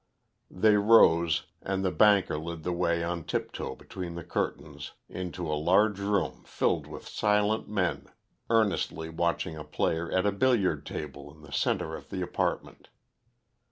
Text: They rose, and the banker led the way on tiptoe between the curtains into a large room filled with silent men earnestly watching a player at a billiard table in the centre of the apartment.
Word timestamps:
They 0.49 0.77
rose, 0.77 1.43
and 1.61 1.85
the 1.85 1.91
banker 1.91 2.35
led 2.35 2.63
the 2.63 2.73
way 2.73 3.03
on 3.03 3.23
tiptoe 3.23 3.75
between 3.75 4.15
the 4.15 4.23
curtains 4.23 4.93
into 5.07 5.45
a 5.45 5.53
large 5.53 5.99
room 5.99 6.41
filled 6.43 6.87
with 6.87 7.07
silent 7.07 7.69
men 7.69 8.07
earnestly 8.49 9.09
watching 9.11 9.57
a 9.57 9.63
player 9.63 10.11
at 10.11 10.25
a 10.25 10.31
billiard 10.31 10.87
table 10.87 11.31
in 11.31 11.43
the 11.43 11.51
centre 11.53 11.95
of 11.95 12.09
the 12.09 12.23
apartment. 12.23 12.89